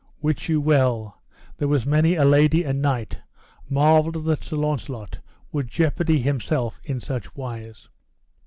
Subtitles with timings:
[0.19, 1.21] Wit you well
[1.59, 3.19] there was many a lady and knight
[3.69, 5.19] marvelled that Sir Launcelot
[5.51, 7.87] would jeopardy himself in such wise.